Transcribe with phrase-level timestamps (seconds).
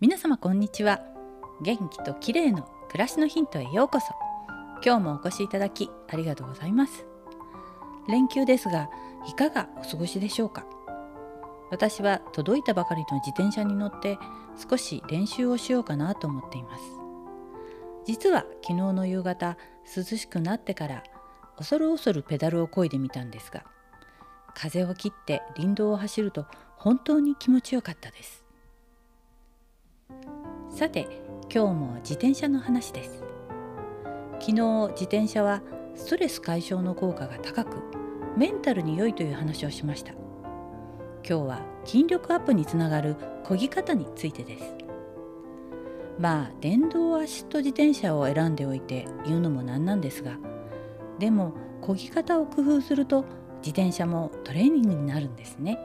[0.00, 1.00] 皆様こんにちは。
[1.60, 4.06] 元気と綺麗の暮らしのヒントへようこそ。
[4.80, 7.04] 今日もお越しいただきありがとうございます。
[8.08, 8.88] 連休ですが
[9.26, 10.64] いかがお過ごしでしょうか？
[11.72, 14.20] 私は届いたばかりの自転車に乗って
[14.70, 16.84] 少し練習をしようかなと思っています。
[18.06, 19.56] 実は昨日の夕方
[19.96, 21.02] 涼しくなってから
[21.56, 23.64] 恐る恐るペダルを漕いでみたんですが
[24.54, 28.44] 風を切って林道を走ると本当に気持ちよかったです。
[30.78, 31.08] さて
[31.52, 33.24] 今日も自転車の話です。
[34.38, 35.60] 昨日自転車は
[35.96, 37.78] ストレス解消の効果が高く
[38.36, 40.12] メンタルに良いという話をしました。
[40.12, 40.20] 今
[41.24, 44.76] 日は筋力アップにつながる漕ぎ方についてです。
[46.16, 50.38] まあ電動アシスト自転車を選んでおいて言うのもなんなんですが
[51.18, 53.24] でも漕ぎ方を工夫すると
[53.62, 55.76] 自転車もトレーニングになるんですね。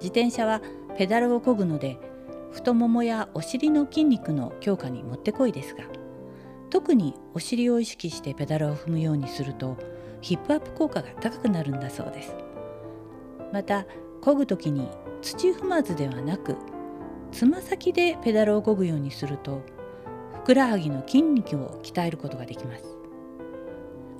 [0.00, 0.60] 自転車は
[0.98, 2.09] ペダルを漕ぐので
[2.52, 5.84] 太ももやお尻の筋肉の強化にもってこいですが
[6.70, 9.76] 特にお尻を意識してペダルを踏むようにすると
[10.20, 12.34] ヒップアップ効果が高くなるんだそうです。
[13.52, 13.86] また
[14.20, 14.88] 漕ぐ時に
[15.22, 16.56] 土踏まずではなく
[17.32, 19.62] つま先でペダルを漕ぐようにすると
[20.32, 22.84] ふくらはぎの筋肉を鍛えることができます。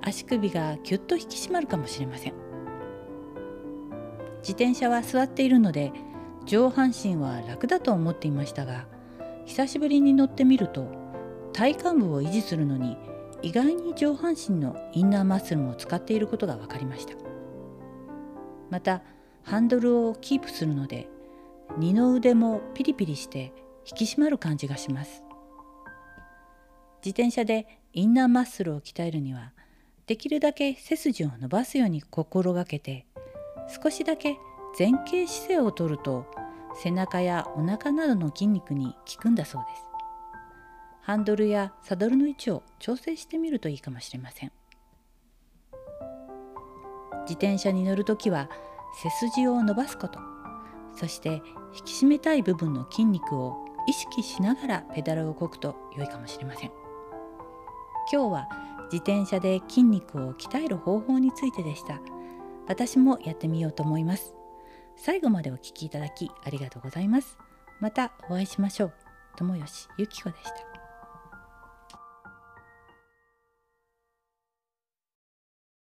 [0.03, 2.33] 足首がキュッと引き締まるかもしれません。
[4.41, 5.93] 自転車は座っているので
[6.51, 8.85] 上半身は楽だと思っていましたが
[9.47, 10.91] 久しぶりに乗ってみると
[11.53, 12.97] 体幹部を維持するのに
[13.41, 17.15] 意外に上半身のインナーマッスルも使っていることが分かりました。
[18.69, 19.03] また
[19.45, 21.09] ハンドルをキープするので
[21.79, 23.53] 二の腕もピリピリして
[23.89, 25.23] 引き締まる感じがします。
[27.05, 29.53] 自転車でインナーマッスルを鍛えるには
[30.09, 33.07] できるだけ背筋を伸ばすように心がけて
[33.81, 34.37] 少しだけ
[34.79, 36.27] 前傾姿勢をとると
[36.83, 39.85] 背中やお腹などの筋肉に効くんだそうです。
[41.03, 44.53] ハンドルやサドルの位置を調整してみるといいかもしれません。
[47.23, 48.49] 自転車に乗るときは
[49.03, 50.21] 背筋を伸ばすこと。
[50.95, 51.43] そして
[51.77, 53.57] 引き締めたい部分の筋肉を
[53.87, 56.71] 意識しながらペダルをこぐと良いかもしれません。
[58.13, 58.49] 今日は
[58.93, 62.01] 自転車で筋肉を鍛える方法についてでした。
[62.67, 64.40] 私もやってみようと思います。
[65.03, 67.39] 最後までお聴きいただきありがとうございます。
[67.81, 68.93] またお会いしましょう。
[69.37, 70.70] 友吉ゆき子でした。